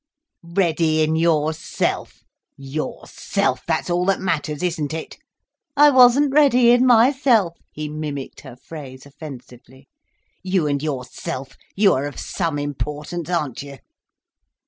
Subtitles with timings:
[0.41, 5.19] "'Ready in yourself'—yourself, that's all that matters, isn't it!
[5.77, 9.87] 'I wasn't ready in myself,'" he mimicked her phrase offensively.
[10.41, 13.77] "You and yourself, you're of some importance, aren't you?"